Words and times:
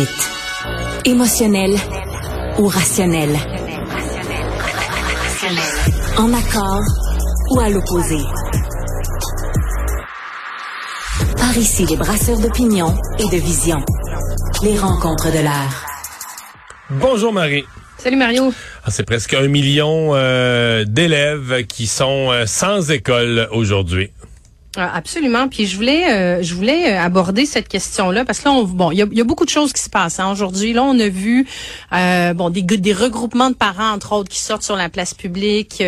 vite. 0.00 0.30
Émotionnel 1.04 1.76
ou 2.58 2.66
rationnel. 2.66 3.30
En 6.16 6.32
accord 6.32 6.82
ou 7.50 7.60
à 7.60 7.68
l'opposé. 7.68 8.18
Par 11.36 11.56
ici, 11.56 11.84
les 11.86 11.96
brasseurs 11.96 12.38
d'opinion 12.38 12.94
et 13.18 13.28
de 13.34 13.42
vision. 13.42 13.84
Les 14.62 14.78
rencontres 14.78 15.30
de 15.32 15.38
l'air. 15.38 15.70
Bonjour 16.90 17.32
Marie. 17.32 17.64
Salut 17.98 18.16
Mario. 18.16 18.54
Ah, 18.84 18.90
c'est 18.90 19.04
presque 19.04 19.34
un 19.34 19.48
million 19.48 20.12
euh, 20.14 20.84
d'élèves 20.86 21.66
qui 21.66 21.86
sont 21.86 22.32
euh, 22.32 22.46
sans 22.46 22.90
école 22.90 23.48
aujourd'hui. 23.52 24.10
Ah, 24.76 24.92
absolument. 24.94 25.48
Puis 25.48 25.66
je 25.66 25.74
voulais, 25.74 26.12
euh, 26.12 26.42
je 26.44 26.54
voulais 26.54 26.92
euh, 26.92 27.00
aborder 27.00 27.44
cette 27.44 27.66
question-là 27.66 28.24
parce 28.24 28.38
que 28.38 28.44
là, 28.44 28.52
on, 28.52 28.62
bon, 28.62 28.92
il 28.92 28.98
y 28.98 29.02
a, 29.02 29.06
y 29.10 29.20
a, 29.20 29.24
beaucoup 29.24 29.44
de 29.44 29.50
choses 29.50 29.72
qui 29.72 29.82
se 29.82 29.90
passent 29.90 30.20
hein. 30.20 30.30
aujourd'hui. 30.30 30.72
Là, 30.72 30.84
on 30.84 30.96
a 31.00 31.08
vu 31.08 31.44
euh, 31.92 32.34
bon 32.34 32.50
des, 32.50 32.62
des 32.62 32.92
regroupements 32.92 33.50
de 33.50 33.56
parents 33.56 33.90
entre 33.90 34.12
autres 34.12 34.28
qui 34.28 34.38
sortent 34.38 34.62
sur 34.62 34.76
la 34.76 34.88
place 34.88 35.12
publique, 35.12 35.82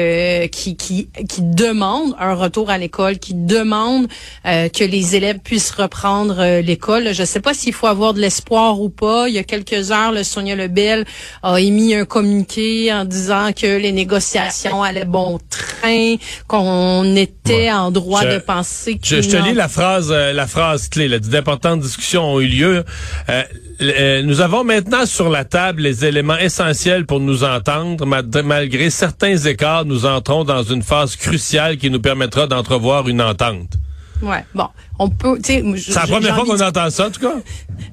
qui, 0.51 0.77
qui 0.77 1.09
qui 1.29 1.43
demandent 1.43 2.17
un 2.19 2.35
retour 2.35 2.71
à 2.71 2.79
l'école, 2.79 3.19
qui 3.19 3.35
demandent 3.35 4.09
que 4.45 4.85
les 4.85 5.17
élèves 5.17 5.39
puissent 5.39 5.71
reprendre 5.71 6.61
l'école. 6.61 7.13
Je 7.13 7.23
ne 7.23 7.27
sais 7.27 7.41
pas 7.41 7.55
s'il 7.55 7.73
faut 7.73 7.87
avoir 7.87 8.15
de 8.15 8.21
l'espoir 8.21 8.81
ou 8.81 8.89
pas. 8.89 9.29
Il 9.29 9.35
y 9.35 9.39
a 9.39 9.45
quelques 9.45 9.93
heures, 9.93 10.13
le 10.13 10.25
Sonia 10.25 10.57
Lebel 10.57 11.05
a 11.43 11.61
émis 11.61 11.95
un 11.95 12.05
communiqué 12.05 12.93
en 12.93 13.05
disant 13.05 13.51
que 13.53 13.79
les 13.79 13.93
négociations 13.93 14.83
allaient 14.83 15.05
bon 15.05 15.39
train, 15.51 16.17
qu'on 16.49 17.15
était 17.15 17.71
en 17.71 17.91
droit 17.91 18.25
de 18.25 18.39
penser 18.39 18.72
je, 19.03 19.21
te 19.21 19.37
lis 19.37 19.55
la 19.55 19.69
phrase, 19.69 20.11
euh, 20.11 20.33
la 20.33 20.47
phrase 20.47 20.89
clé. 20.89 21.09
D'importantes 21.21 21.81
discussions 21.81 22.35
ont 22.35 22.41
eu 22.41 22.47
lieu. 22.47 22.85
Euh, 23.29 23.43
euh, 23.81 24.23
nous 24.23 24.41
avons 24.41 24.65
maintenant 24.65 25.07
sur 25.07 25.29
la 25.29 25.45
table 25.45 25.83
les 25.83 26.05
éléments 26.05 26.39
essentiels 26.39 27.07
pour 27.07 27.21
nous 27.21 27.45
entendre. 27.45 28.07
Malgré 28.43 28.91
certains 28.91 29.37
écarts, 29.37 29.85
nous 29.85 30.07
entrons 30.07 30.45
dans 30.45 30.63
une 30.63 30.83
phase 30.83 31.17
cruciale 31.17 31.77
qui 31.77 31.91
nous 31.91 32.01
permettra 32.01 32.47
d'entrevoir 32.47 33.09
une 33.09 33.23
entente. 33.23 33.82
Ouais. 34.23 34.45
Bon, 34.55 34.69
on 34.99 35.09
peut. 35.09 35.39
C'est 35.43 35.63
la 35.95 36.07
première 36.07 36.35
fois 36.35 36.45
qu'on 36.45 36.61
entend 36.61 36.91
ça, 36.91 37.09
en 37.09 37.11
tout 37.11 37.21
cas. 37.21 37.35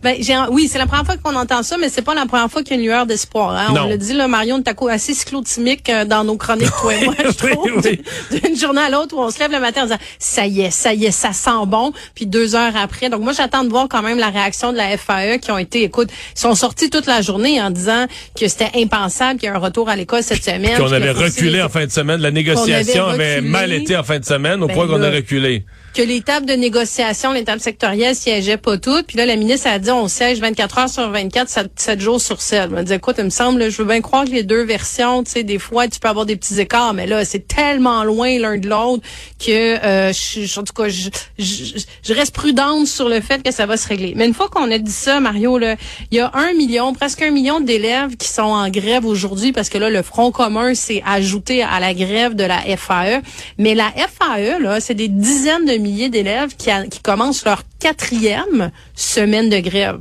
Ben, 0.03 0.15
oui, 0.51 0.67
c'est 0.71 0.77
la 0.77 0.85
première 0.85 1.05
fois 1.05 1.17
qu'on 1.17 1.35
entend 1.35 1.63
ça, 1.63 1.77
mais 1.77 1.89
c'est 1.89 2.01
pas 2.01 2.13
la 2.13 2.25
première 2.25 2.49
fois 2.49 2.63
qu'il 2.63 2.75
y 2.75 2.79
a 2.79 2.81
une 2.81 2.87
lueur 2.87 3.05
d'espoir. 3.05 3.51
Hein? 3.51 3.73
On 3.75 3.87
le 3.87 3.97
dit, 3.97 4.13
là, 4.13 4.27
Marion, 4.27 4.61
t'as 4.61 4.73
assez 4.89 5.13
cyclotimique 5.13 5.89
euh, 5.89 6.05
dans 6.05 6.23
nos 6.23 6.37
chroniques, 6.37 6.71
toi 6.81 6.93
et 6.93 7.05
moi, 7.05 7.15
je 7.25 7.31
trouve. 7.31 7.81
D'une 8.43 8.55
journée 8.57 8.81
à 8.81 8.89
l'autre 8.89 9.15
où 9.15 9.19
on 9.19 9.29
se 9.29 9.39
lève 9.39 9.51
le 9.51 9.59
matin 9.59 9.81
en 9.81 9.85
disant 9.85 9.97
ça 10.17 10.45
y 10.45 10.61
est, 10.61 10.71
ça 10.71 10.93
y 10.93 11.05
est, 11.05 11.11
ça 11.11 11.33
sent 11.33 11.65
bon. 11.67 11.91
Puis 12.15 12.25
deux 12.25 12.55
heures 12.55 12.75
après, 12.75 13.09
donc 13.09 13.21
moi 13.21 13.33
j'attends 13.33 13.63
de 13.63 13.69
voir 13.69 13.87
quand 13.89 14.01
même 14.01 14.17
la 14.17 14.29
réaction 14.29 14.71
de 14.71 14.77
la 14.77 14.97
FAE 14.97 15.37
qui 15.39 15.51
ont 15.51 15.57
été, 15.57 15.83
écoute, 15.83 16.09
ils 16.35 16.39
sont 16.39 16.55
sortis 16.55 16.89
toute 16.89 17.07
la 17.07 17.21
journée 17.21 17.61
en 17.61 17.69
disant 17.69 18.05
que 18.39 18.47
c'était 18.47 18.71
impensable 18.75 19.39
qu'il 19.39 19.49
y 19.49 19.51
ait 19.51 19.55
un 19.55 19.59
retour 19.59 19.89
à 19.89 19.95
l'école 19.95 20.23
cette 20.23 20.43
semaine. 20.43 20.77
Qu'on 20.77 20.91
avait 20.91 21.11
reculé 21.11 21.61
en 21.61 21.69
fin 21.69 21.85
de 21.85 21.91
semaine, 21.91 22.21
la 22.21 22.31
négociation 22.31 23.07
avait, 23.07 23.41
mal 23.41 23.71
été 23.73 23.97
en 23.97 24.03
fin 24.03 24.19
de 24.19 24.25
semaine 24.25 24.63
au 24.63 24.67
ben 24.67 24.73
point 24.73 24.87
qu'on 24.87 25.01
a 25.01 25.09
reculé 25.09 25.65
que 25.93 26.01
les 26.01 26.21
tables 26.21 26.45
de 26.45 26.53
négociation, 26.53 27.31
les 27.31 27.43
tables 27.43 27.61
sectorielles 27.61 28.15
siégeaient 28.15 28.57
pas 28.57 28.77
toutes. 28.77 29.07
Puis 29.07 29.17
là, 29.17 29.25
la 29.25 29.35
ministre 29.35 29.67
a 29.67 29.79
dit 29.79 29.91
on 29.91 30.07
siège 30.07 30.39
24 30.39 30.77
heures 30.77 30.89
sur 30.89 31.09
24, 31.09 31.69
7, 31.75 31.99
jours 31.99 32.21
sur 32.21 32.41
7. 32.41 32.63
Elle 32.63 32.69
m'a 32.69 32.83
dit 32.83 32.93
écoute, 32.93 33.15
il 33.17 33.25
me 33.25 33.29
semble, 33.29 33.69
je 33.69 33.77
veux 33.77 33.87
bien 33.87 34.01
croire 34.01 34.25
que 34.25 34.31
les 34.31 34.43
deux 34.43 34.63
versions, 34.63 35.23
tu 35.23 35.31
sais, 35.31 35.43
des 35.43 35.59
fois, 35.59 35.87
tu 35.87 35.99
peux 35.99 36.07
avoir 36.07 36.25
des 36.25 36.35
petits 36.35 36.59
écarts, 36.59 36.93
mais 36.93 37.07
là, 37.07 37.25
c'est 37.25 37.47
tellement 37.47 38.03
loin 38.03 38.37
l'un 38.39 38.57
de 38.57 38.67
l'autre 38.67 39.03
que, 39.39 39.83
euh, 39.83 40.13
je, 40.13 40.59
en 40.59 40.63
tout 40.63 40.73
cas, 40.73 40.89
je, 40.89 41.09
je, 41.37 42.13
reste 42.13 42.33
prudente 42.33 42.87
sur 42.87 43.09
le 43.09 43.21
fait 43.21 43.41
que 43.41 43.51
ça 43.51 43.65
va 43.65 43.77
se 43.77 43.87
régler. 43.87 44.13
Mais 44.15 44.25
une 44.25 44.33
fois 44.33 44.49
qu'on 44.49 44.69
a 44.71 44.77
dit 44.77 44.91
ça, 44.91 45.19
Mario, 45.19 45.57
là, 45.57 45.75
il 46.11 46.17
y 46.17 46.21
a 46.21 46.31
un 46.33 46.53
million, 46.53 46.93
presque 46.93 47.21
un 47.21 47.31
million 47.31 47.59
d'élèves 47.59 48.17
qui 48.17 48.27
sont 48.27 48.41
en 48.41 48.69
grève 48.69 49.05
aujourd'hui 49.05 49.51
parce 49.51 49.69
que 49.69 49.77
là, 49.77 49.89
le 49.89 50.01
Front 50.01 50.31
commun 50.31 50.73
s'est 50.75 51.01
ajouté 51.05 51.63
à 51.63 51.79
la 51.79 51.93
grève 51.93 52.35
de 52.35 52.43
la 52.43 52.61
FAE. 52.77 53.21
Mais 53.57 53.75
la 53.75 53.91
FAE, 53.91 54.59
là, 54.59 54.79
c'est 54.79 54.93
des 54.93 55.07
dizaines 55.07 55.65
de 55.65 55.78
milliers 55.79 56.09
d'élèves 56.09 56.55
qui, 56.55 56.69
commencent 57.01 57.45
leur 57.45 57.63
quatrième 57.79 58.71
semaine 58.95 59.49
de 59.49 59.59
grève. 59.59 59.99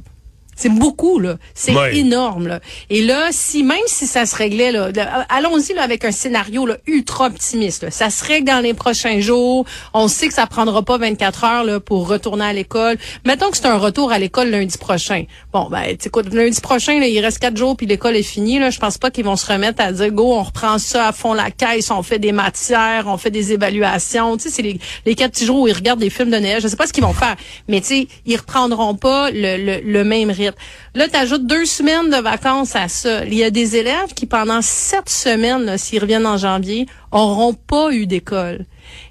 C'est 0.58 0.70
beaucoup, 0.70 1.20
là. 1.20 1.36
C'est 1.54 1.72
énorme, 1.94 2.48
là. 2.48 2.58
Et 2.91 3.00
là, 3.02 3.28
si 3.30 3.62
même 3.62 3.78
si 3.86 4.08
ça 4.08 4.26
se 4.26 4.34
réglait, 4.34 4.72
là, 4.72 4.91
allons-y 5.28 5.72
là, 5.72 5.84
avec 5.84 6.04
un 6.04 6.10
scénario 6.10 6.66
là, 6.66 6.78
ultra 6.88 7.26
optimiste. 7.26 7.88
Ça 7.91 8.10
se 8.10 8.24
règle 8.24 8.48
dans 8.48 8.60
les 8.60 8.74
prochains 8.74 9.20
jours. 9.20 9.64
On 9.94 10.08
sait 10.08 10.26
que 10.26 10.34
ça 10.34 10.48
prendra 10.48 10.82
pas 10.82 10.98
24 10.98 11.44
heures 11.44 11.64
là, 11.64 11.78
pour 11.78 12.08
retourner 12.08 12.44
à 12.44 12.52
l'école. 12.52 12.97
Mettons 13.24 13.52
que 13.52 13.56
c'est 13.56 13.66
un 13.66 13.78
retour 13.78 14.10
à 14.10 14.18
l'école 14.18 14.50
lundi 14.50 14.76
prochain. 14.78 15.26
Bon, 15.52 15.68
ben, 15.70 15.97
écoute, 16.04 16.34
lundi 16.34 16.60
prochain, 16.60 16.98
là, 16.98 17.06
il 17.06 17.20
reste 17.20 17.38
quatre 17.38 17.56
jours 17.56 17.76
puis 17.76 17.86
l'école 17.86 18.16
est 18.16 18.24
finie. 18.24 18.58
Là. 18.58 18.70
Je 18.70 18.80
pense 18.80 18.98
pas 18.98 19.12
qu'ils 19.12 19.24
vont 19.24 19.36
se 19.36 19.47
remettre 19.47 19.80
à 19.80 19.92
dire, 19.92 20.10
go, 20.10 20.32
on 20.34 20.42
reprend 20.42 20.78
ça 20.78 21.06
à 21.06 21.12
fond 21.12 21.34
la 21.34 21.52
caisse, 21.52 21.92
on 21.92 22.02
fait 22.02 22.18
des 22.18 22.32
matières, 22.32 23.04
on 23.06 23.16
fait 23.16 23.30
des 23.30 23.52
évaluations. 23.52 24.36
Tu 24.36 24.44
sais, 24.44 24.50
c'est 24.50 24.62
les, 24.62 24.80
les 25.06 25.14
quatre 25.14 25.34
petits 25.34 25.47
jours 25.47 25.60
où 25.60 25.68
ils 25.68 25.72
regardent 25.72 26.00
des 26.00 26.10
films 26.10 26.30
de 26.30 26.36
neige. 26.38 26.64
Je 26.64 26.68
sais 26.68 26.76
pas 26.76 26.88
ce 26.88 26.92
qu'ils 26.92 27.04
vont 27.04 27.12
faire, 27.12 27.36
mais 27.68 27.80
tu 27.80 27.86
sais, 27.86 28.08
ils 28.26 28.36
reprendront 28.36 28.97
pas 28.97 29.30
le, 29.30 29.56
le, 29.56 29.80
le 29.84 30.04
même 30.04 30.30
rythme. 30.30 30.47
Là, 30.94 31.09
tu 31.09 31.16
ajoutes 31.16 31.47
deux 31.47 31.64
semaines 31.64 32.10
de 32.10 32.16
vacances 32.16 32.76
à 32.76 32.88
ça. 32.88 33.25
Il 33.25 33.34
y 33.34 33.44
a 33.44 33.50
des 33.50 33.76
élèves 33.76 34.14
qui, 34.14 34.26
pendant 34.26 34.62
sept 34.62 35.09
semaines, 35.09 35.76
s'ils 35.78 36.00
reviennent 36.00 36.26
en 36.26 36.36
janvier, 36.36 36.86
auront 37.12 37.54
pas 37.54 37.92
eu 37.92 38.06
d'école. 38.06 38.66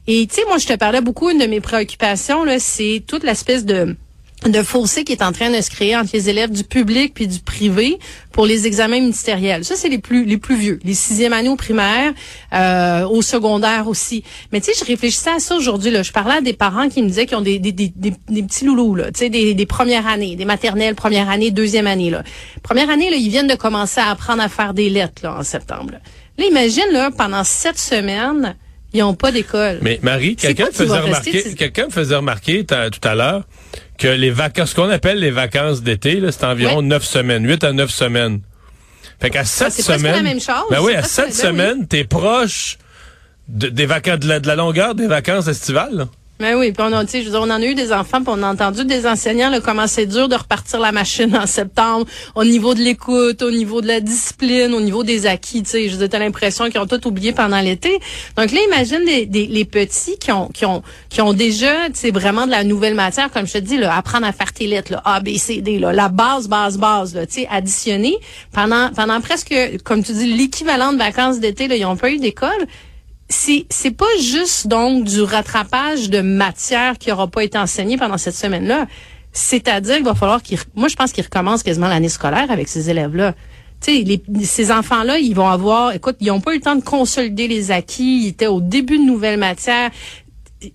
Et 0.07 0.25
tu 0.27 0.35
sais, 0.35 0.41
moi, 0.47 0.57
je 0.57 0.67
te 0.67 0.73
parlais 0.73 1.01
beaucoup, 1.01 1.29
une 1.29 1.39
de 1.39 1.45
mes 1.45 1.61
préoccupations, 1.61 2.45
c'est 2.59 3.03
toute 3.07 3.23
l'espèce 3.23 3.65
de 3.65 3.95
de 4.45 4.61
fossé 4.61 5.03
qui 5.03 5.13
est 5.13 5.23
en 5.23 5.31
train 5.31 5.49
de 5.49 5.59
se 5.61 5.69
créer 5.69 5.95
entre 5.97 6.11
les 6.13 6.29
élèves 6.29 6.51
du 6.51 6.63
public 6.63 7.13
puis 7.13 7.27
du 7.27 7.39
privé 7.39 7.97
pour 8.31 8.45
les 8.45 8.67
examens 8.67 8.99
ministériels. 8.99 9.65
Ça, 9.65 9.75
c'est 9.75 9.89
les 9.89 9.97
plus 9.97 10.25
les 10.25 10.37
plus 10.37 10.55
vieux, 10.55 10.79
les 10.83 10.93
sixième 10.93 11.33
années 11.33 11.49
au 11.49 11.55
primaire, 11.55 12.13
euh, 12.53 13.07
au 13.07 13.23
secondaire 13.23 13.87
aussi. 13.87 14.23
Mais 14.51 14.61
tu 14.61 14.71
sais, 14.71 14.79
je 14.79 14.85
réfléchissais 14.85 15.31
à 15.31 15.39
ça 15.39 15.55
aujourd'hui. 15.55 15.89
Là. 15.89 16.03
Je 16.03 16.11
parlais 16.11 16.35
à 16.35 16.41
des 16.41 16.53
parents 16.53 16.87
qui 16.87 17.01
me 17.01 17.07
disaient 17.07 17.25
qu'ils 17.25 17.37
ont 17.37 17.41
des, 17.41 17.57
des, 17.57 17.71
des, 17.71 17.91
des, 17.91 18.43
petits 18.43 18.65
loulous, 18.65 18.95
là, 18.95 19.11
tu 19.11 19.19
sais, 19.19 19.29
des, 19.29 19.55
des 19.55 19.65
premières 19.65 20.05
années, 20.05 20.35
des 20.35 20.45
maternelles, 20.45 20.93
première 20.93 21.29
année, 21.29 21.49
deuxième 21.49 21.87
année. 21.87 22.11
Là. 22.11 22.23
Première 22.61 22.89
année, 22.91 23.09
là, 23.09 23.15
ils 23.17 23.29
viennent 23.29 23.47
de 23.47 23.55
commencer 23.55 23.99
à 23.99 24.11
apprendre 24.11 24.43
à 24.43 24.49
faire 24.49 24.75
des 24.75 24.89
lettres 24.89 25.23
là, 25.23 25.37
en 25.39 25.43
septembre. 25.43 25.93
Là, 25.93 25.99
là 26.37 26.45
imagine, 26.45 26.85
là, 26.91 27.09
pendant 27.09 27.43
sept 27.43 27.79
semaines, 27.79 28.55
ils 28.93 28.99
n'ont 28.99 29.15
pas 29.15 29.31
d'école. 29.31 29.79
Mais 29.81 29.99
Marie, 30.03 30.35
quelqu'un 30.35 30.67
faisait 30.71 30.99
remarquer, 30.99 31.55
quelqu'un 31.55 31.89
faisait 31.89 32.15
remarquer 32.15 32.65
tout 32.65 32.75
à 33.03 33.15
l'heure 33.15 33.43
que 33.97 34.07
les 34.07 34.29
vacances, 34.29 34.71
ce 34.71 34.75
qu'on 34.75 34.89
appelle 34.89 35.19
les 35.19 35.31
vacances 35.31 35.81
d'été, 35.81 36.21
c'est 36.31 36.43
environ 36.43 36.81
neuf 36.81 37.03
semaines, 37.03 37.47
huit 37.47 37.63
à 37.63 37.73
neuf 37.73 37.89
semaines. 37.89 38.41
Fait 39.19 39.29
qu'à 39.29 39.45
sept 39.45 39.73
ah, 39.77 39.81
semaines. 39.81 40.15
la 40.15 40.21
même 40.21 40.39
chose. 40.39 40.65
Ben 40.69 40.79
oui, 40.81 40.93
à 40.93 41.03
sept 41.03 41.27
ben 41.27 41.33
semaines, 41.33 41.87
t'es 41.87 42.03
proche 42.03 42.77
des 43.47 43.85
vacances, 43.85 44.19
de 44.19 44.47
la, 44.47 44.55
longueur 44.55 44.93
des 44.93 45.07
vacances 45.07 45.47
estivales. 45.47 46.07
Mais 46.39 46.53
oui, 46.53 46.71
puis 46.71 46.83
on 46.87 46.93
a, 46.93 47.03
je 47.03 47.35
on 47.35 47.43
en 47.43 47.49
a 47.49 47.65
eu 47.65 47.73
des 47.73 47.91
enfants, 47.91 48.21
puis 48.21 48.31
on 48.35 48.43
a 48.43 48.47
entendu 48.47 48.85
des 48.85 49.07
enseignants 49.07 49.49
là, 49.49 49.59
comment 49.59 49.87
c'est 49.87 50.05
dur 50.05 50.29
de 50.29 50.35
repartir 50.35 50.79
la 50.79 50.91
machine 50.91 51.35
en 51.35 51.47
septembre, 51.47 52.05
au 52.35 52.43
niveau 52.43 52.75
de 52.75 52.79
l'écoute, 52.79 53.41
au 53.41 53.49
niveau 53.49 53.81
de 53.81 53.87
la 53.87 54.01
discipline, 54.01 54.73
au 54.75 54.81
niveau 54.81 55.03
des 55.03 55.25
acquis. 55.25 55.63
Tu 55.63 55.69
sais, 55.69 55.89
je 55.89 56.05
t'as 56.05 56.19
l'impression 56.19 56.69
qu'ils 56.69 56.79
ont 56.79 56.85
tout 56.85 57.07
oublié 57.07 57.31
pendant 57.31 57.59
l'été. 57.59 57.99
Donc 58.37 58.51
là, 58.51 58.59
imagine 58.67 58.99
les, 58.99 59.25
les, 59.25 59.65
petits 59.65 60.17
qui 60.19 60.31
ont 60.31 60.49
qui 60.49 60.65
ont 60.65 60.83
qui 61.09 61.21
ont 61.21 61.33
déjà, 61.33 61.73
c'est 61.93 62.11
vraiment 62.11 62.45
de 62.45 62.51
la 62.51 62.63
nouvelle 62.63 62.93
matière, 62.93 63.31
comme 63.31 63.47
je 63.47 63.53
te 63.53 63.57
dis, 63.57 63.77
là, 63.77 63.95
apprendre 63.95 64.27
à 64.27 64.31
faire 64.31 64.53
tes 64.53 64.67
lettres, 64.67 64.91
là, 64.91 65.01
A, 65.05 65.19
B, 65.19 65.37
C, 65.37 65.61
D, 65.61 65.79
là, 65.79 65.91
la 65.91 66.09
base, 66.09 66.47
base, 66.47 66.77
base, 66.77 67.15
là, 67.15 67.25
tu 67.25 67.41
sais, 67.41 67.47
additionner 67.49 68.15
pendant 68.53 68.91
pendant 68.91 69.19
presque, 69.21 69.55
comme 69.83 70.03
tu 70.03 70.13
dis, 70.13 70.31
l'équivalent 70.33 70.93
de 70.93 70.99
vacances 70.99 71.39
d'été, 71.39 71.67
là, 71.67 71.75
ils 71.75 71.85
ont 71.85 71.97
pas 71.97 72.11
eu 72.11 72.19
d'école 72.19 72.67
c'est 73.29 73.65
c'est 73.69 73.91
pas 73.91 74.05
juste 74.21 74.67
donc 74.67 75.03
du 75.03 75.21
rattrapage 75.21 76.09
de 76.09 76.21
matière 76.21 76.97
qui 76.97 77.11
aura 77.11 77.27
pas 77.27 77.43
été 77.43 77.57
enseignée 77.57 77.97
pendant 77.97 78.17
cette 78.17 78.35
semaine-là. 78.35 78.87
C'est-à-dire 79.33 79.97
qu'il 79.97 80.05
va 80.05 80.15
falloir 80.15 80.41
qu'ils 80.41 80.59
moi 80.75 80.87
je 80.87 80.95
pense 80.95 81.11
qu'ils 81.11 81.23
recommencent 81.23 81.63
quasiment 81.63 81.89
l'année 81.89 82.09
scolaire 82.09 82.49
avec 82.49 82.67
ces 82.67 82.89
élèves-là. 82.89 83.35
Tu 83.79 84.05
sais, 84.05 84.21
ces 84.43 84.71
enfants-là, 84.71 85.19
ils 85.19 85.35
vont 85.35 85.47
avoir, 85.47 85.91
écoute, 85.93 86.15
ils 86.19 86.27
n'ont 86.27 86.41
pas 86.41 86.53
eu 86.53 86.55
le 86.55 86.61
temps 86.61 86.75
de 86.75 86.83
consolider 86.83 87.47
les 87.47 87.69
acquis, 87.69 88.23
ils 88.23 88.27
étaient 88.29 88.47
au 88.47 88.59
début 88.59 88.97
de 88.97 89.03
nouvelles 89.03 89.37
matières. 89.37 89.91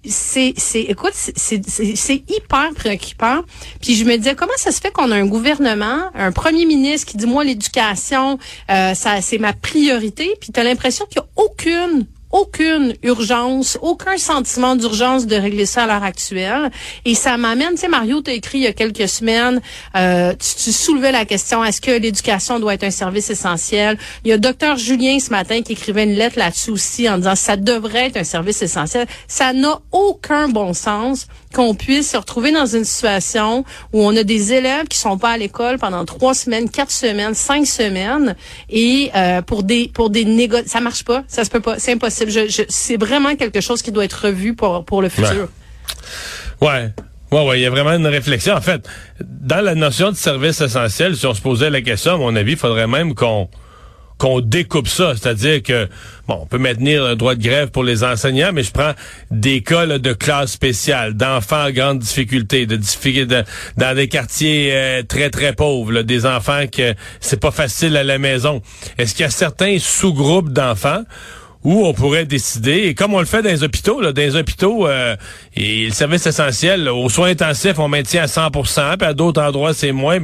C'est, 0.04 0.54
c'est, 0.56 0.82
écoute, 0.82 1.10
c'est, 1.12 2.22
hyper 2.28 2.70
préoccupant. 2.76 3.40
Puis 3.80 3.96
je 3.96 4.04
me 4.04 4.16
disais, 4.16 4.36
comment 4.36 4.52
ça 4.56 4.70
se 4.70 4.80
fait 4.80 4.92
qu'on 4.92 5.10
a 5.10 5.16
un 5.16 5.26
gouvernement, 5.26 6.10
un 6.14 6.30
premier 6.30 6.64
ministre 6.64 7.08
qui 7.08 7.16
dit, 7.16 7.26
moi, 7.26 7.42
l'éducation, 7.42 8.38
euh, 8.70 8.94
ça, 8.94 9.20
c'est 9.20 9.38
ma 9.38 9.52
priorité. 9.52 10.36
Puis 10.40 10.52
tu 10.52 10.60
as 10.60 10.62
l'impression 10.62 11.04
qu'il 11.06 11.20
n'y 11.20 11.26
a 11.26 11.42
aucune 11.44 12.06
aucune 12.32 12.94
urgence, 13.02 13.78
aucun 13.82 14.16
sentiment 14.16 14.74
d'urgence 14.74 15.26
de 15.26 15.36
régler 15.36 15.66
ça 15.66 15.84
à 15.84 15.86
l'heure 15.86 16.02
actuelle. 16.02 16.70
Et 17.04 17.14
ça 17.14 17.36
m'amène, 17.36 17.72
tu 17.72 17.78
sais, 17.78 17.88
Mario 17.88 18.20
t'a 18.22 18.32
écrit 18.32 18.58
il 18.58 18.64
y 18.64 18.66
a 18.66 18.72
quelques 18.72 19.08
semaines, 19.08 19.60
euh, 19.96 20.34
tu, 20.34 20.72
soulevais 20.72 21.12
la 21.12 21.24
question, 21.24 21.62
est-ce 21.64 21.80
que 21.80 21.90
l'éducation 21.90 22.58
doit 22.58 22.74
être 22.74 22.84
un 22.84 22.90
service 22.90 23.30
essentiel? 23.30 23.98
Il 24.24 24.30
y 24.30 24.32
a 24.32 24.38
docteur 24.38 24.76
Julien 24.76 25.18
ce 25.20 25.30
matin 25.30 25.62
qui 25.62 25.72
écrivait 25.72 26.04
une 26.04 26.14
lettre 26.14 26.38
là-dessus 26.38 26.70
aussi 26.70 27.08
en 27.08 27.18
disant 27.18 27.36
ça 27.36 27.56
devrait 27.56 28.06
être 28.06 28.16
un 28.16 28.24
service 28.24 28.62
essentiel. 28.62 29.06
Ça 29.28 29.52
n'a 29.52 29.80
aucun 29.92 30.48
bon 30.48 30.72
sens 30.72 31.26
qu'on 31.52 31.74
puisse 31.74 32.10
se 32.10 32.16
retrouver 32.16 32.50
dans 32.52 32.66
une 32.66 32.84
situation 32.84 33.64
où 33.92 34.02
on 34.02 34.16
a 34.16 34.24
des 34.24 34.52
élèves 34.52 34.86
qui 34.88 34.98
sont 34.98 35.18
pas 35.18 35.30
à 35.30 35.38
l'école 35.38 35.78
pendant 35.78 36.04
trois 36.04 36.34
semaines, 36.34 36.68
quatre 36.70 36.90
semaines, 36.90 37.34
cinq 37.34 37.66
semaines, 37.66 38.34
et 38.70 39.10
euh, 39.14 39.42
pour 39.42 39.62
des 39.62 39.88
pour 39.88 40.10
des 40.10 40.24
négociations, 40.24 40.70
ça 40.70 40.80
marche 40.80 41.04
pas, 41.04 41.22
ça 41.28 41.44
se 41.44 41.50
peut 41.50 41.60
pas, 41.60 41.78
c'est 41.78 41.92
impossible. 41.92 42.30
Je, 42.30 42.62
c'est 42.68 42.96
vraiment 42.96 43.36
quelque 43.36 43.60
chose 43.60 43.82
qui 43.82 43.92
doit 43.92 44.04
être 44.04 44.26
revu 44.26 44.54
pour 44.54 44.84
pour 44.84 45.02
le 45.02 45.08
futur. 45.08 45.48
Ouais. 46.60 46.68
ouais. 46.68 46.92
Ouais, 47.32 47.58
il 47.58 47.62
y 47.62 47.66
a 47.66 47.70
vraiment 47.70 47.92
une 47.92 48.06
réflexion. 48.06 48.54
En 48.54 48.60
fait, 48.60 48.86
dans 49.20 49.64
la 49.64 49.74
notion 49.74 50.10
de 50.10 50.16
service 50.16 50.60
essentiel, 50.60 51.16
si 51.16 51.26
on 51.26 51.32
se 51.32 51.40
posait 51.40 51.70
la 51.70 51.80
question, 51.80 52.14
à 52.14 52.16
mon 52.18 52.36
avis, 52.36 52.52
il 52.52 52.58
faudrait 52.58 52.86
même 52.86 53.14
qu'on 53.14 53.48
qu'on 54.22 54.40
découpe 54.40 54.86
ça. 54.86 55.14
C'est-à-dire 55.16 55.64
que, 55.64 55.88
bon, 56.28 56.38
on 56.42 56.46
peut 56.46 56.58
maintenir 56.58 57.04
un 57.04 57.16
droit 57.16 57.34
de 57.34 57.42
grève 57.42 57.70
pour 57.70 57.82
les 57.82 58.04
enseignants, 58.04 58.52
mais 58.52 58.62
je 58.62 58.70
prends 58.70 58.92
des 59.32 59.62
cas 59.62 59.84
de 59.98 60.12
classe 60.12 60.52
spéciale, 60.52 61.14
d'enfants 61.14 61.64
à 61.64 61.72
grande 61.72 61.98
difficulté, 61.98 62.66
de, 62.66 62.76
difficulté 62.76 63.42
dans 63.76 63.96
des 63.96 64.06
quartiers 64.06 64.70
euh, 64.72 65.02
très, 65.02 65.28
très 65.28 65.54
pauvres, 65.54 66.02
des 66.02 66.24
enfants 66.24 66.66
que 66.70 66.94
c'est 67.18 67.40
pas 67.40 67.50
facile 67.50 67.96
à 67.96 68.04
la 68.04 68.18
maison. 68.18 68.62
Est-ce 68.96 69.16
qu'il 69.16 69.24
y 69.24 69.26
a 69.26 69.30
certains 69.30 69.78
sous-groupes 69.80 70.50
d'enfants 70.50 71.02
où 71.64 71.84
on 71.84 71.92
pourrait 71.92 72.24
décider, 72.24 72.88
et 72.88 72.94
comme 72.94 73.14
on 73.14 73.20
le 73.20 73.26
fait 73.26 73.42
dans 73.42 73.50
les 73.50 73.62
hôpitaux, 73.64 74.00
là, 74.00 74.12
dans 74.12 74.22
les 74.22 74.36
hôpitaux, 74.36 74.86
euh, 74.86 75.16
et 75.54 75.86
le 75.86 75.92
service 75.92 76.26
essentiel, 76.26 76.88
aux 76.88 77.08
soins 77.08 77.30
intensifs, 77.30 77.78
on 77.78 77.88
maintient 77.88 78.22
à 78.22 78.26
100% 78.26 78.96
puis 78.98 79.06
à 79.06 79.14
d'autres 79.14 79.40
endroits, 79.42 79.74
c'est 79.74 79.92
moins. 79.92 80.18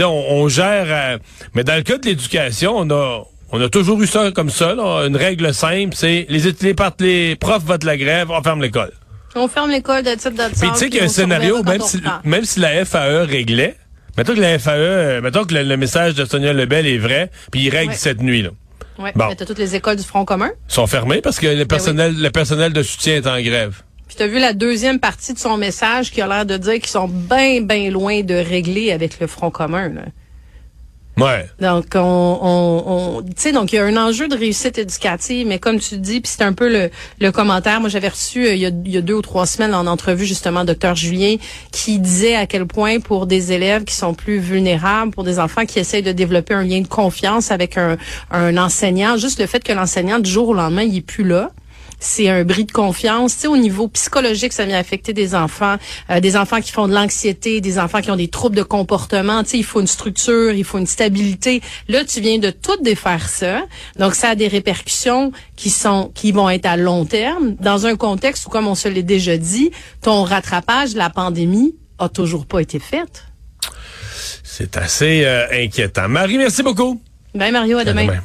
On, 0.00 0.04
on 0.04 0.48
gère... 0.48 0.86
Euh, 0.88 1.18
mais 1.54 1.62
dans 1.64 1.76
le 1.76 1.82
cas 1.82 1.98
de 1.98 2.06
l'éducation, 2.06 2.76
on 2.76 2.90
a 2.90 3.22
on 3.52 3.60
a 3.60 3.68
toujours 3.68 4.00
eu 4.02 4.06
ça 4.06 4.30
comme 4.32 4.50
ça, 4.50 4.74
là, 4.74 5.06
une 5.06 5.16
règle 5.16 5.52
simple, 5.52 5.94
c'est 5.94 6.26
les, 6.28 6.40
les, 6.40 6.74
les 7.00 7.36
profs 7.36 7.62
votent 7.64 7.84
la 7.84 7.96
grève, 7.98 8.30
on 8.30 8.42
ferme 8.42 8.62
l'école. 8.62 8.92
On 9.34 9.46
ferme 9.46 9.70
l'école 9.70 10.02
de 10.02 10.14
type 10.14 10.34
Puis 10.34 10.70
tu 10.72 10.76
sais 10.76 10.86
qu'il 10.88 10.96
y 10.96 11.00
a 11.00 11.04
un 11.04 11.08
scénario, 11.08 11.62
même 11.62 11.80
si, 11.80 12.00
même 12.24 12.44
si 12.44 12.60
la 12.60 12.84
FAE 12.84 13.24
réglait, 13.24 13.76
mettons 14.16 14.34
que 14.34 14.40
la 14.40 14.58
FAE, 14.58 15.20
mettons 15.22 15.44
que 15.44 15.54
le, 15.54 15.76
message 15.76 16.14
de 16.14 16.24
Sonia 16.24 16.52
Lebel 16.52 16.86
est 16.86 16.98
vrai, 16.98 17.30
puis 17.50 17.64
il 17.64 17.70
règle 17.70 17.94
cette 17.94 18.22
nuit, 18.22 18.42
là. 18.42 18.50
Oui, 18.98 19.10
bon. 19.14 19.28
mais 19.28 19.36
toutes 19.36 19.58
les 19.58 19.74
écoles 19.74 19.96
du 19.96 20.02
Front 20.02 20.24
commun. 20.26 20.50
sont 20.68 20.86
fermées 20.86 21.22
parce 21.22 21.38
que 21.38 21.46
le 21.46 21.56
ben 21.56 21.66
personnel, 21.66 22.14
le 22.14 22.30
personnel 22.30 22.74
de 22.74 22.82
soutien 22.82 23.16
est 23.16 23.26
en 23.26 23.40
grève. 23.40 23.82
Puis 24.06 24.16
tu 24.16 24.22
as 24.22 24.26
vu 24.26 24.38
la 24.38 24.52
deuxième 24.52 25.00
partie 25.00 25.32
de 25.32 25.38
son 25.38 25.56
message 25.56 26.10
qui 26.10 26.20
a 26.20 26.26
l'air 26.26 26.44
de 26.44 26.58
dire 26.58 26.74
qu'ils 26.74 26.88
sont 26.88 27.08
bien, 27.08 27.62
bien 27.62 27.90
loin 27.90 28.20
de 28.22 28.34
régler 28.34 28.92
avec 28.92 29.18
le 29.18 29.26
Front 29.26 29.50
commun. 29.50 29.88
Là. 29.88 30.02
Ouais. 31.18 31.46
Donc 31.60 31.88
on, 31.94 31.98
on, 32.00 32.84
on 32.86 33.22
tu 33.22 33.32
sais 33.36 33.52
donc 33.52 33.72
il 33.72 33.76
y 33.76 33.78
a 33.78 33.84
un 33.84 33.96
enjeu 33.98 34.28
de 34.28 34.36
réussite 34.36 34.78
éducative 34.78 35.46
mais 35.46 35.58
comme 35.58 35.78
tu 35.78 35.98
dis 35.98 36.22
puis 36.22 36.32
c'est 36.34 36.42
un 36.42 36.54
peu 36.54 36.72
le, 36.72 36.90
le 37.20 37.30
commentaire 37.30 37.80
moi 37.80 37.90
j'avais 37.90 38.08
reçu 38.08 38.46
euh, 38.46 38.54
il, 38.54 38.60
y 38.60 38.66
a, 38.66 38.70
y 38.86 38.96
a, 38.96 39.02
deux 39.02 39.14
ou 39.14 39.20
trois 39.20 39.44
semaines 39.44 39.74
en 39.74 39.86
entrevue 39.86 40.24
justement 40.24 40.64
docteur 40.64 40.94
Julien 40.94 41.36
qui 41.70 41.98
disait 41.98 42.34
à 42.34 42.46
quel 42.46 42.66
point 42.66 43.00
pour 43.00 43.26
des 43.26 43.52
élèves 43.52 43.84
qui 43.84 43.94
sont 43.94 44.14
plus 44.14 44.38
vulnérables 44.38 45.10
pour 45.10 45.22
des 45.22 45.38
enfants 45.38 45.66
qui 45.66 45.78
essayent 45.78 46.02
de 46.02 46.12
développer 46.12 46.54
un 46.54 46.64
lien 46.64 46.80
de 46.80 46.88
confiance 46.88 47.50
avec 47.50 47.76
un, 47.76 47.98
un 48.30 48.56
enseignant 48.56 49.18
juste 49.18 49.38
le 49.38 49.46
fait 49.46 49.62
que 49.62 49.72
l'enseignant 49.72 50.18
du 50.18 50.30
jour 50.30 50.48
au 50.48 50.54
lendemain 50.54 50.82
il 50.82 50.96
est 50.96 51.02
plus 51.02 51.24
là 51.24 51.50
c'est 52.02 52.28
un 52.28 52.44
bris 52.44 52.64
de 52.64 52.72
confiance. 52.72 53.34
Tu 53.34 53.42
sais, 53.42 53.46
au 53.46 53.56
niveau 53.56 53.88
psychologique, 53.88 54.52
ça 54.52 54.64
vient 54.64 54.78
affecter 54.78 55.12
des 55.12 55.34
enfants, 55.34 55.76
euh, 56.10 56.20
des 56.20 56.36
enfants 56.36 56.60
qui 56.60 56.72
font 56.72 56.88
de 56.88 56.92
l'anxiété, 56.92 57.60
des 57.60 57.78
enfants 57.78 58.00
qui 58.00 58.10
ont 58.10 58.16
des 58.16 58.28
troubles 58.28 58.56
de 58.56 58.62
comportement. 58.62 59.44
Tu 59.44 59.50
sais, 59.50 59.58
il 59.58 59.64
faut 59.64 59.80
une 59.80 59.86
structure, 59.86 60.52
il 60.52 60.64
faut 60.64 60.78
une 60.78 60.86
stabilité. 60.86 61.62
Là, 61.88 62.04
tu 62.04 62.20
viens 62.20 62.38
de 62.38 62.50
tout 62.50 62.76
défaire 62.82 63.28
ça. 63.28 63.62
Donc, 63.98 64.14
ça 64.14 64.30
a 64.30 64.34
des 64.34 64.48
répercussions 64.48 65.32
qui 65.56 65.70
sont, 65.70 66.10
qui 66.14 66.32
vont 66.32 66.50
être 66.50 66.66
à 66.66 66.76
long 66.76 67.04
terme 67.04 67.54
dans 67.60 67.86
un 67.86 67.94
contexte 67.94 68.46
où, 68.46 68.50
comme 68.50 68.66
on 68.66 68.74
se 68.74 68.88
l'est 68.88 69.02
déjà 69.02 69.36
dit, 69.36 69.70
ton 70.00 70.24
rattrapage 70.24 70.94
de 70.94 70.98
la 70.98 71.10
pandémie 71.10 71.76
a 71.98 72.08
toujours 72.08 72.46
pas 72.46 72.60
été 72.60 72.80
fait. 72.80 73.24
C'est 74.42 74.76
assez 74.76 75.24
euh, 75.24 75.46
inquiétant. 75.52 76.08
Marie, 76.08 76.36
merci 76.36 76.62
beaucoup. 76.62 77.00
Ben 77.34 77.52
Mario, 77.52 77.78
à, 77.78 77.84
demain. 77.84 78.22